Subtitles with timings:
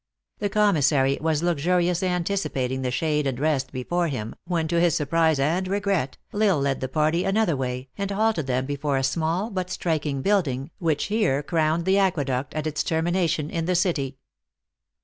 [0.39, 4.95] The commissary was luxu riously anticipating the shade and rest before him, when to his
[4.95, 9.03] surprise and regret, L Isle led the party another way, and halted them before a
[9.03, 14.17] small but striking building, which here crowned the aqueduct at its termination in the city.